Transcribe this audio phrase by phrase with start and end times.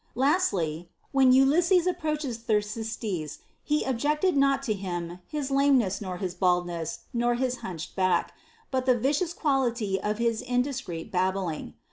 [0.13, 6.33] * Lastly, when Ulysses reproacheth Thersites, he objecteth not to him his lameness nor his
[6.33, 8.33] baldness nor his hunched back,
[8.71, 11.75] but the vicious quality of indiscreet babbling.